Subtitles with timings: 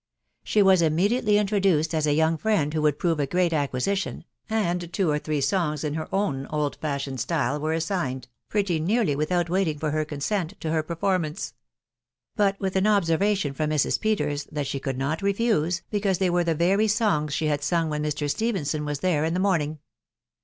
[0.43, 4.25] She was immediately introduced as a young friend who would prove a great acquisi tion,
[4.49, 9.15] and two or three songs in her own old fashioned style were assigned, pretty nearly
[9.15, 11.53] without waiting for her consent, to her performance;
[12.35, 13.99] but w}th an observation from Mrs.
[14.01, 17.31] Peters that she could not refuse, because they were the very songs.
[17.35, 18.27] she had sung when Mr.
[18.27, 19.77] Stephenson was there in the morning.